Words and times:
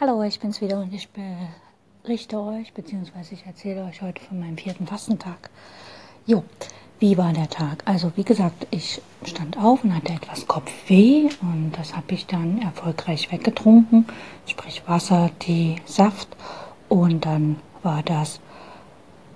Hallo, 0.00 0.22
ich 0.22 0.38
bin's 0.38 0.60
wieder 0.60 0.78
und 0.80 0.94
ich 0.94 1.08
berichte 2.04 2.40
euch, 2.40 2.72
beziehungsweise 2.72 3.34
ich 3.34 3.44
erzähle 3.44 3.84
euch 3.84 4.00
heute 4.00 4.22
von 4.22 4.38
meinem 4.38 4.56
vierten 4.56 4.86
Fastentag. 4.86 5.50
Jo, 6.24 6.44
wie 7.00 7.18
war 7.18 7.32
der 7.32 7.50
Tag? 7.50 7.82
Also, 7.84 8.12
wie 8.14 8.22
gesagt, 8.22 8.68
ich 8.70 9.02
stand 9.24 9.58
auf 9.58 9.82
und 9.82 9.96
hatte 9.96 10.12
etwas 10.12 10.46
Kopfweh 10.46 11.28
und 11.42 11.72
das 11.76 11.96
habe 11.96 12.14
ich 12.14 12.26
dann 12.26 12.62
erfolgreich 12.62 13.32
weggetrunken, 13.32 14.06
sprich 14.46 14.84
Wasser, 14.86 15.30
Tee, 15.40 15.82
Saft 15.84 16.28
und 16.88 17.26
dann 17.26 17.56
war 17.82 18.04
das 18.04 18.38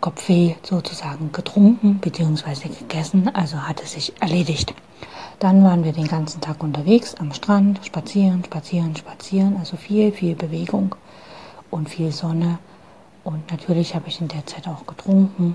Kopfweh 0.03 0.57
sozusagen 0.65 1.31
getrunken 1.31 2.01
beziehungsweise 2.01 2.69
gegessen, 2.69 3.31
also 3.35 3.57
hatte 3.57 3.87
sich 3.87 4.13
erledigt. 4.21 4.75
Dann 5.39 5.63
waren 5.63 5.85
wir 5.85 5.93
den 5.93 6.09
ganzen 6.09 6.41
Tag 6.41 6.63
unterwegs 6.63 7.15
am 7.15 7.33
Strand, 7.33 7.81
spazieren, 7.87 8.45
spazieren, 8.45 8.97
spazieren, 8.97 9.57
also 9.59 9.77
viel, 9.77 10.11
viel 10.11 10.35
Bewegung 10.35 10.97
und 11.71 11.89
viel 11.89 12.11
Sonne. 12.11 12.59
Und 13.23 13.49
natürlich 13.53 13.95
habe 13.95 14.09
ich 14.09 14.21
in 14.21 14.27
der 14.27 14.45
Zeit 14.45 14.67
auch 14.67 14.85
getrunken 14.87 15.55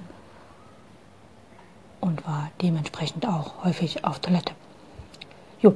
und 1.99 2.25
war 2.25 2.49
dementsprechend 2.61 3.27
auch 3.27 3.65
häufig 3.65 4.05
auf 4.05 4.19
Toilette. 4.19 4.53
Jo. 5.61 5.75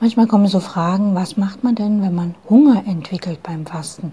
Manchmal 0.00 0.26
kommen 0.26 0.48
so 0.48 0.60
Fragen, 0.60 1.14
was 1.14 1.38
macht 1.38 1.64
man 1.64 1.74
denn, 1.74 2.02
wenn 2.02 2.14
man 2.14 2.34
Hunger 2.50 2.84
entwickelt 2.86 3.42
beim 3.42 3.64
Fasten? 3.64 4.12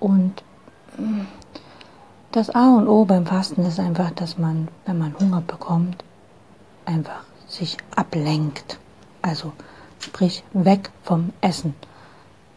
Und 0.00 0.42
hm, 0.96 1.28
das 2.32 2.50
A 2.50 2.76
und 2.76 2.88
O 2.88 3.04
beim 3.04 3.26
Fasten 3.26 3.64
ist 3.64 3.80
einfach, 3.80 4.10
dass 4.10 4.38
man, 4.38 4.68
wenn 4.86 4.98
man 4.98 5.18
Hunger 5.18 5.40
bekommt, 5.40 6.04
einfach 6.84 7.24
sich 7.46 7.76
ablenkt. 7.96 8.78
Also 9.22 9.52
sprich 10.00 10.44
weg 10.52 10.90
vom 11.02 11.32
Essen. 11.40 11.74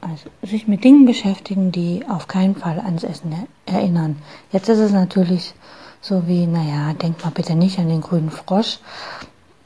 Also 0.01 0.29
sich 0.41 0.67
mit 0.67 0.83
Dingen 0.83 1.05
beschäftigen, 1.05 1.71
die 1.71 2.03
auf 2.09 2.27
keinen 2.27 2.55
Fall 2.55 2.79
ans 2.79 3.03
Essen 3.03 3.47
erinnern. 3.65 4.21
Jetzt 4.51 4.67
ist 4.67 4.79
es 4.79 4.91
natürlich 4.91 5.53
so 6.01 6.27
wie, 6.27 6.47
naja, 6.47 6.93
denk 6.93 7.23
mal 7.23 7.31
bitte 7.31 7.55
nicht 7.55 7.77
an 7.77 7.87
den 7.87 8.01
grünen 8.01 8.31
Frosch. 8.31 8.79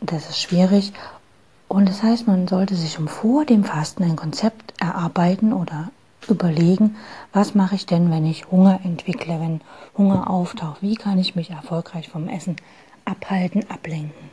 Das 0.02 0.30
ist 0.30 0.40
schwierig. 0.40 0.92
Und 1.68 1.90
das 1.90 2.04
heißt, 2.04 2.28
man 2.28 2.48
sollte 2.48 2.76
sich 2.76 2.94
schon 2.94 3.08
vor 3.08 3.46
dem 3.46 3.64
Fasten 3.64 4.04
ein 4.04 4.16
Konzept 4.18 4.74
erarbeiten 4.80 5.54
oder 5.54 5.90
überlegen, 6.30 6.96
was 7.34 7.56
mache 7.56 7.76
ich 7.76 7.86
denn, 7.86 8.12
wenn 8.12 8.26
ich 8.26 8.52
Hunger 8.52 8.80
entwickle, 8.84 9.40
wenn 9.40 9.62
Hunger 9.98 10.30
auftaucht? 10.30 10.82
Wie 10.82 10.96
kann 10.96 11.18
ich 11.20 11.36
mich 11.36 11.52
erfolgreich 11.52 12.10
vom 12.10 12.28
Essen 12.28 12.56
abhalten, 13.06 13.70
ablenken? 13.70 14.30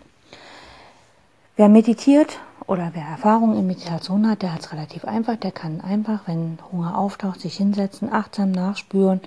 Wer 1.57 1.69
meditiert 1.69 2.39
oder 2.67 2.91
wer 2.95 3.05
Erfahrung 3.05 3.57
in 3.59 3.67
Meditation 3.67 4.29
hat, 4.29 4.43
der 4.43 4.55
hat 4.55 4.61
es 4.61 4.73
relativ 4.73 5.05
einfach. 5.05 5.37
Der 5.37 5.53
kann 5.53 5.81
einfach, 5.81 6.21
wenn 6.27 6.59
Hunger 6.71 6.97
auftaucht, 6.97 7.41
sich 7.41 7.57
hinsetzen, 7.57 8.13
achtsam 8.13 8.53
nachspüren. 8.53 9.21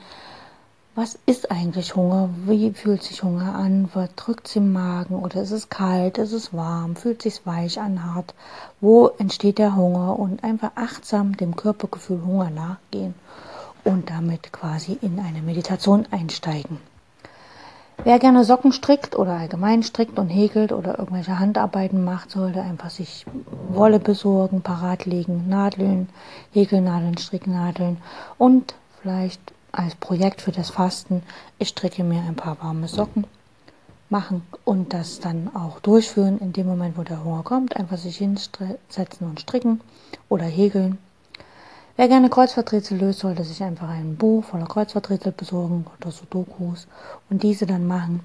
Was 0.98 1.20
ist 1.26 1.52
eigentlich 1.52 1.98
Hunger? 1.98 2.30
Wie 2.46 2.72
fühlt 2.72 3.04
sich 3.04 3.22
Hunger 3.22 3.54
an? 3.54 3.90
Was 3.94 4.16
drückt 4.16 4.48
es 4.48 4.56
im 4.56 4.72
Magen? 4.72 5.16
Oder 5.16 5.42
ist 5.42 5.52
es 5.52 5.68
kalt? 5.68 6.18
Ist 6.18 6.32
es 6.32 6.54
warm? 6.54 6.96
Fühlt 6.96 7.22
sich 7.22 7.46
weich 7.46 7.82
an, 7.82 8.06
hart? 8.06 8.34
Wo 8.80 9.08
entsteht 9.18 9.58
der 9.58 9.76
Hunger? 9.76 10.18
Und 10.18 10.46
einfach 10.46 10.72
achtsam 10.76 11.36
dem 11.36 11.58
Körpergefühl 11.58 12.22
Hunger 12.26 12.50
nachgehen 12.50 13.14
und 13.84 14.10
damit 14.10 14.54
quasi 14.54 14.98
in 15.02 15.20
eine 15.20 15.42
Meditation 15.42 16.08
einsteigen. 16.12 16.80
Wer 18.06 18.18
gerne 18.18 18.46
Socken 18.46 18.72
strickt 18.72 19.18
oder 19.18 19.34
allgemein 19.34 19.84
strickt 19.84 20.18
und 20.18 20.30
häkelt 20.30 20.72
oder 20.72 20.98
irgendwelche 20.98 21.40
Handarbeiten 21.40 22.06
macht, 22.06 22.32
sollte 22.32 22.62
einfach 22.62 22.90
sich 22.90 23.26
Wolle 23.68 24.00
besorgen, 24.00 24.62
parat 24.62 25.06
legen, 25.06 25.50
Nadeln, 25.50 26.08
Häkelnadeln, 26.54 27.18
Stricknadeln 27.18 27.98
und 28.38 28.76
vielleicht 29.02 29.55
als 29.78 29.96
Projekt 29.96 30.42
für 30.42 30.52
das 30.52 30.70
Fasten, 30.70 31.24
ich 31.60 31.70
stricke 31.70 32.04
mir 32.04 32.22
ein 32.22 32.36
paar 32.36 32.58
warme 32.62 32.88
Socken 32.88 33.26
machen 34.10 34.44
und 34.64 34.94
das 34.94 35.20
dann 35.20 35.54
auch 35.56 35.80
durchführen 35.80 36.40
in 36.40 36.54
dem 36.54 36.68
Moment, 36.68 36.98
wo 36.98 37.04
der 37.04 37.24
Hunger 37.24 37.44
kommt, 37.44 37.76
einfach 37.76 37.98
sich 37.98 38.18
hinsetzen 38.18 39.28
und 39.28 39.40
stricken 39.40 39.82
oder 40.30 40.46
häkeln 40.46 41.00
Wer 41.98 42.10
gerne 42.10 42.30
Kreuzworträtsel 42.30 42.98
löst, 42.98 43.20
sollte 43.20 43.46
sich 43.46 43.64
einfach 43.64 43.88
ein 43.88 44.18
Buch 44.18 44.44
voller 44.44 44.66
Kreuzworträtsel 44.66 45.32
besorgen 45.32 45.86
oder 45.98 46.12
Sudokus 46.12 46.88
und 47.30 47.42
diese 47.42 47.66
dann 47.66 47.88
machen. 47.88 48.20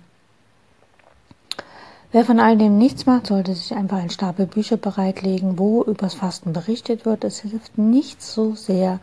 Wer 2.10 2.25
von 2.25 2.41
all 2.41 2.59
dem 2.59 2.78
nichts 2.78 3.06
macht, 3.06 3.28
sollte 3.28 3.55
sich 3.55 3.72
einfach 3.72 3.99
einen 3.99 4.10
Stapel 4.10 4.47
Bücher 4.47 4.77
bereitlegen, 4.77 5.56
wo 5.56 5.84
übers 5.84 6.15
Fasten 6.15 6.53
berichtet 6.53 7.06
wird. 7.06 7.22
Es 7.22 7.39
hilft 7.43 7.78
nicht 7.78 8.21
so 8.21 8.56
sehr, 8.56 8.99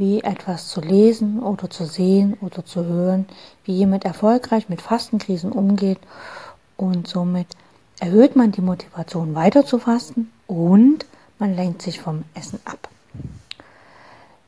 wie 0.00 0.22
etwas 0.22 0.68
zu 0.68 0.80
lesen 0.80 1.38
oder 1.40 1.70
zu 1.70 1.84
sehen 1.84 2.36
oder 2.40 2.64
zu 2.64 2.84
hören, 2.84 3.26
wie 3.64 3.74
jemand 3.74 4.04
erfolgreich 4.04 4.68
mit 4.68 4.80
Fastenkrisen 4.80 5.52
umgeht 5.52 5.98
und 6.76 7.06
somit 7.06 7.46
erhöht 8.00 8.34
man 8.34 8.50
die 8.50 8.62
Motivation 8.62 9.34
weiter 9.34 9.64
zu 9.64 9.78
fasten 9.78 10.32
und 10.46 11.04
man 11.38 11.54
lenkt 11.54 11.82
sich 11.82 12.00
vom 12.00 12.24
Essen 12.34 12.58
ab. 12.64 12.88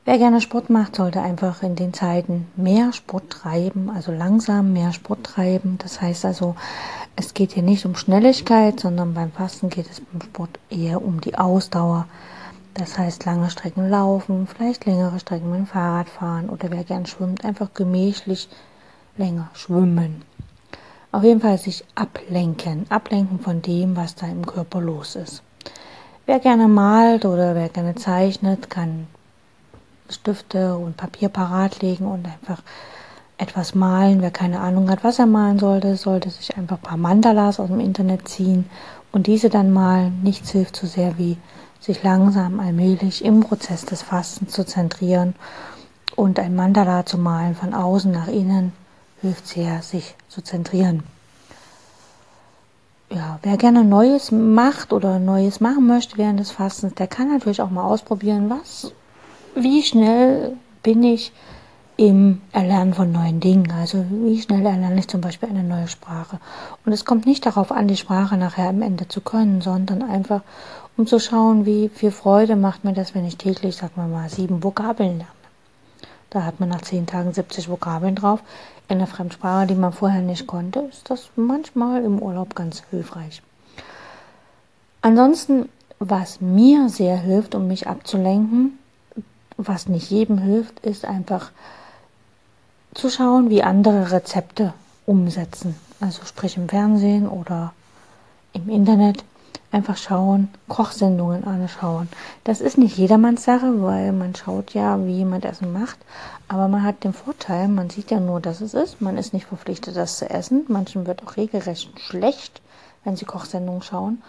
Wer 0.05 0.17
gerne 0.17 0.41
Sport 0.41 0.69
macht, 0.69 0.97
sollte 0.97 1.21
einfach 1.21 1.63
in 1.63 1.75
den 1.75 1.93
Zeiten 1.93 2.47
mehr 2.57 2.91
Sport 2.91 3.29
treiben, 3.29 3.89
also 3.89 4.11
langsam 4.11 4.73
mehr 4.73 4.91
Sport 4.91 5.23
treiben. 5.23 5.77
Das 5.77 6.01
heißt 6.01 6.25
also, 6.25 6.55
es 7.15 7.33
geht 7.33 7.53
hier 7.53 7.63
nicht 7.63 7.85
um 7.85 7.95
Schnelligkeit, 7.95 8.81
sondern 8.81 9.13
beim 9.13 9.31
Fasten 9.31 9.69
geht 9.69 9.89
es 9.89 10.01
beim 10.01 10.21
Sport 10.21 10.59
eher 10.69 11.01
um 11.01 11.21
die 11.21 11.37
Ausdauer. 11.37 12.07
Das 12.73 12.97
heißt, 12.97 13.25
lange 13.25 13.51
Strecken 13.51 13.89
laufen, 13.89 14.47
vielleicht 14.47 14.85
längere 14.85 15.19
Strecken 15.19 15.51
mit 15.51 15.59
dem 15.59 15.67
Fahrrad 15.67 16.09
fahren 16.09 16.49
oder 16.49 16.71
wer 16.71 16.83
gern 16.83 17.05
schwimmt, 17.05 17.45
einfach 17.45 17.73
gemächlich 17.73 18.49
länger 19.15 19.49
schwimmen. 19.53 20.23
Auf 21.11 21.23
jeden 21.23 21.41
Fall 21.41 21.59
sich 21.59 21.85
ablenken, 21.93 22.87
ablenken 22.89 23.39
von 23.39 23.61
dem, 23.61 23.95
was 23.95 24.15
da 24.15 24.25
im 24.25 24.45
Körper 24.45 24.81
los 24.81 25.15
ist. 25.15 25.43
Wer 26.25 26.39
gerne 26.39 26.67
malt 26.67 27.25
oder 27.25 27.53
wer 27.53 27.69
gerne 27.69 27.93
zeichnet, 27.93 28.71
kann 28.71 29.05
Stifte 30.09 30.75
und 30.75 30.97
Papier 30.97 31.29
parat 31.29 31.81
legen 31.81 32.07
und 32.07 32.25
einfach 32.25 32.63
etwas 33.37 33.75
malen. 33.75 34.21
Wer 34.21 34.31
keine 34.31 34.59
Ahnung 34.61 34.89
hat, 34.89 35.03
was 35.03 35.19
er 35.19 35.27
malen 35.27 35.59
sollte, 35.59 35.95
sollte 35.95 36.31
sich 36.31 36.57
einfach 36.57 36.77
ein 36.77 36.83
paar 36.83 36.97
Mandalas 36.97 37.59
aus 37.59 37.67
dem 37.67 37.79
Internet 37.79 38.27
ziehen 38.27 38.67
und 39.11 39.27
diese 39.27 39.49
dann 39.49 39.71
malen. 39.71 40.21
Nichts 40.23 40.49
hilft 40.49 40.75
so 40.75 40.87
sehr 40.87 41.19
wie 41.19 41.37
sich 41.83 42.01
langsam 42.01 42.61
allmählich 42.61 43.25
im 43.25 43.41
Prozess 43.41 43.85
des 43.85 44.01
Fastens 44.01 44.53
zu 44.53 44.65
zentrieren 44.65 45.35
und 46.15 46.39
ein 46.39 46.55
Mandala 46.55 47.05
zu 47.05 47.17
malen 47.17 47.55
von 47.55 47.73
außen 47.73 48.09
nach 48.09 48.27
innen 48.27 48.71
hilft 49.21 49.47
sehr, 49.47 49.81
sich 49.81 50.15
zu 50.29 50.41
zentrieren. 50.41 51.03
Ja, 53.09 53.37
wer 53.43 53.57
gerne 53.57 53.83
Neues 53.83 54.31
macht 54.31 54.93
oder 54.93 55.19
Neues 55.19 55.59
machen 55.59 55.85
möchte 55.85 56.17
während 56.17 56.39
des 56.39 56.51
Fastens, 56.51 56.93
der 56.95 57.07
kann 57.07 57.27
natürlich 57.29 57.61
auch 57.61 57.69
mal 57.69 57.83
ausprobieren, 57.83 58.49
was 58.49 58.93
wie 59.55 59.83
schnell 59.83 60.55
bin 60.83 61.03
ich 61.03 61.33
im 61.95 62.41
Erlernen 62.51 62.93
von 62.93 63.11
neuen 63.11 63.39
Dingen. 63.39 63.71
Also 63.71 64.03
wie 64.09 64.41
schnell 64.41 64.65
erlerne 64.65 64.99
ich 64.99 65.07
zum 65.07 65.21
Beispiel 65.21 65.49
eine 65.49 65.63
neue 65.63 65.87
Sprache. 65.87 66.39
Und 66.85 66.91
es 66.91 67.05
kommt 67.05 67.25
nicht 67.25 67.45
darauf 67.45 67.71
an, 67.71 67.87
die 67.87 67.97
Sprache 67.97 68.35
nachher 68.35 68.69
am 68.69 68.81
Ende 68.81 69.07
zu 69.07 69.21
können, 69.21 69.61
sondern 69.61 70.01
einfach 70.01 70.41
um 70.97 71.07
zu 71.07 71.19
schauen, 71.19 71.65
wie 71.65 71.89
viel 71.89 72.11
Freude 72.11 72.55
macht 72.55 72.83
mir 72.83 72.93
das, 72.93 73.15
wenn 73.15 73.25
ich 73.25 73.37
täglich, 73.37 73.75
sagen 73.75 73.93
wir 73.95 74.07
mal, 74.07 74.29
sieben 74.29 74.63
Vokabeln 74.63 75.17
lerne. 75.17 75.31
Da 76.29 76.43
hat 76.43 76.59
man 76.59 76.69
nach 76.69 76.81
zehn 76.81 77.05
Tagen 77.05 77.33
70 77.33 77.69
Vokabeln 77.69 78.15
drauf. 78.15 78.41
In 78.87 78.97
einer 78.97 79.07
Fremdsprache, 79.07 79.67
die 79.67 79.75
man 79.75 79.93
vorher 79.93 80.21
nicht 80.21 80.47
konnte, 80.47 80.79
ist 80.79 81.09
das 81.09 81.29
manchmal 81.35 82.03
im 82.03 82.19
Urlaub 82.19 82.55
ganz 82.55 82.83
hilfreich. 82.89 83.41
Ansonsten, 85.01 85.69
was 85.99 86.41
mir 86.41 86.89
sehr 86.89 87.17
hilft, 87.17 87.55
um 87.55 87.67
mich 87.67 87.87
abzulenken, 87.87 88.79
was 89.57 89.87
nicht 89.87 90.09
jedem 90.09 90.37
hilft, 90.37 90.79
ist 90.79 91.05
einfach 91.05 91.51
zu 92.93 93.09
schauen, 93.09 93.49
wie 93.49 93.63
andere 93.63 94.11
Rezepte 94.11 94.73
umsetzen. 95.05 95.75
Also 95.99 96.25
sprich 96.25 96.57
im 96.57 96.69
Fernsehen 96.69 97.27
oder 97.27 97.73
im 98.53 98.69
Internet 98.69 99.23
einfach 99.71 99.97
schauen, 99.97 100.49
Kochsendungen 100.67 101.43
anschauen. 101.43 102.07
Das 102.43 102.61
ist 102.61 102.77
nicht 102.77 102.97
jedermanns 102.97 103.43
Sache, 103.43 103.81
weil 103.81 104.11
man 104.11 104.35
schaut 104.35 104.73
ja, 104.73 105.03
wie 105.05 105.13
jemand 105.17 105.45
Essen 105.45 105.73
macht. 105.73 105.97
Aber 106.47 106.67
man 106.67 106.83
hat 106.83 107.03
den 107.03 107.13
Vorteil, 107.13 107.67
man 107.67 107.89
sieht 107.89 108.11
ja 108.11 108.19
nur, 108.19 108.39
dass 108.39 108.61
es 108.61 108.73
ist. 108.73 109.01
Man 109.01 109.17
ist 109.17 109.33
nicht 109.33 109.47
verpflichtet, 109.47 109.95
das 109.95 110.17
zu 110.17 110.29
essen. 110.29 110.65
Manchen 110.67 111.07
wird 111.07 111.25
auch 111.25 111.37
regelrecht 111.37 111.99
schlecht, 111.99 112.61
wenn 113.03 113.15
sie 113.15 113.25
Kochsendungen 113.25 113.81
schauen. 113.81 114.21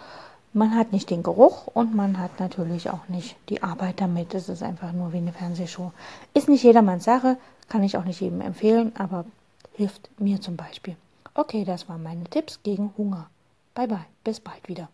Man 0.53 0.75
hat 0.75 0.93
nicht 0.93 1.09
den 1.09 1.21
Geruch 1.21 1.67
und 1.67 1.93
man 1.93 2.17
hat 2.17 2.39
natürlich 2.39 2.89
auch 2.89 3.07
nicht 3.09 3.35
die 3.49 3.61
Arbeit 3.61 3.99
damit. 3.99 4.33
Es 4.33 4.47
ist 4.49 4.63
einfach 4.63 4.93
nur 4.93 5.11
wie 5.11 5.17
eine 5.17 5.33
Fernsehshow. 5.33 5.91
Ist 6.33 6.47
nicht 6.47 6.63
jedermanns 6.63 7.03
Sache, 7.03 7.37
kann 7.67 7.83
ich 7.83 7.97
auch 7.97 8.05
nicht 8.05 8.21
jedem 8.21 8.41
empfehlen, 8.41 8.93
aber 8.97 9.25
hilft 9.73 10.09
mir 10.17 10.39
zum 10.39 10.55
Beispiel. 10.55 10.95
Okay, 11.33 11.65
das 11.65 11.89
waren 11.89 12.01
meine 12.01 12.23
Tipps 12.23 12.61
gegen 12.63 12.93
Hunger. 12.97 13.27
Bye 13.73 13.89
bye, 13.89 14.05
bis 14.23 14.39
bald 14.39 14.69
wieder. 14.69 14.87